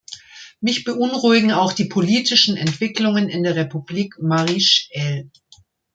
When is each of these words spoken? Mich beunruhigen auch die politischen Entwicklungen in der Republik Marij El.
Mich 0.61 0.83
beunruhigen 0.83 1.51
auch 1.51 1.73
die 1.73 1.85
politischen 1.85 2.57
Entwicklungen 2.57 3.29
in 3.29 3.43
der 3.43 3.55
Republik 3.55 4.15
Marij 4.19 4.87
El. 4.89 5.29